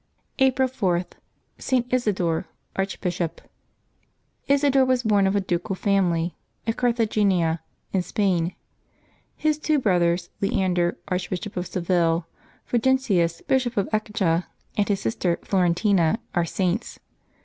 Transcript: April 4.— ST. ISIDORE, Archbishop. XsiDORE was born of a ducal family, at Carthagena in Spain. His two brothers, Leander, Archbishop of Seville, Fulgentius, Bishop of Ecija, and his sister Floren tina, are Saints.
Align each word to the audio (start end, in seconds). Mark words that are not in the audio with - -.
April 0.39 0.67
4.— 0.67 1.05
ST. 1.59 1.93
ISIDORE, 1.93 2.47
Archbishop. 2.75 3.39
XsiDORE 4.49 4.83
was 4.87 5.03
born 5.03 5.27
of 5.27 5.35
a 5.35 5.41
ducal 5.41 5.75
family, 5.75 6.33
at 6.65 6.75
Carthagena 6.75 7.59
in 7.93 8.01
Spain. 8.01 8.55
His 9.35 9.59
two 9.59 9.77
brothers, 9.77 10.31
Leander, 10.41 10.97
Archbishop 11.07 11.55
of 11.55 11.67
Seville, 11.67 12.25
Fulgentius, 12.65 13.43
Bishop 13.45 13.77
of 13.77 13.87
Ecija, 13.93 14.45
and 14.75 14.87
his 14.89 14.99
sister 15.01 15.37
Floren 15.43 15.75
tina, 15.75 16.17
are 16.33 16.45
Saints. 16.45 16.97